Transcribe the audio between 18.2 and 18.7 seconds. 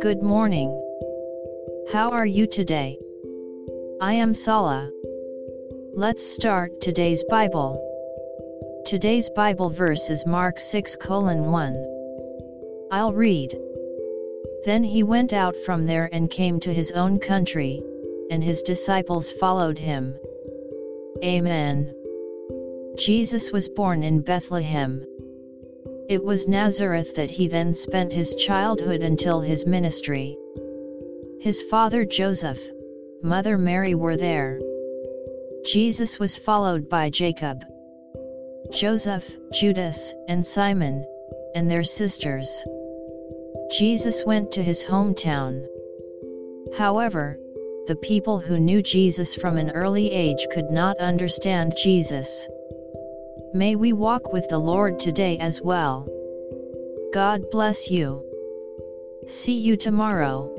and his